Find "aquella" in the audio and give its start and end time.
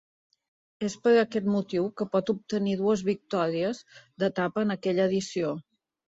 4.79-5.09